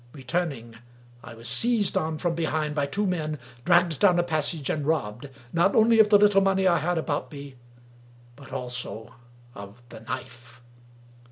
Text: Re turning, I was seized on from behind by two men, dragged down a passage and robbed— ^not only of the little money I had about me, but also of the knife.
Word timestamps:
Re 0.13 0.23
turning, 0.23 0.77
I 1.23 1.35
was 1.35 1.47
seized 1.47 1.95
on 1.95 2.17
from 2.17 2.33
behind 2.33 2.73
by 2.73 2.87
two 2.87 3.05
men, 3.05 3.37
dragged 3.63 3.99
down 3.99 4.17
a 4.17 4.23
passage 4.23 4.67
and 4.67 4.83
robbed— 4.83 5.29
^not 5.55 5.75
only 5.75 5.99
of 5.99 6.09
the 6.09 6.17
little 6.17 6.41
money 6.41 6.65
I 6.67 6.79
had 6.79 6.97
about 6.97 7.31
me, 7.31 7.53
but 8.35 8.51
also 8.51 9.13
of 9.53 9.83
the 9.89 9.99
knife. 9.99 10.63